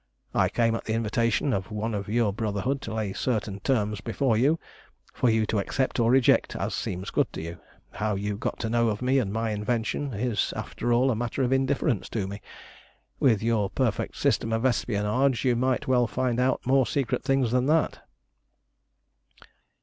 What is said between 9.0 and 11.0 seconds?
me and my invention is, after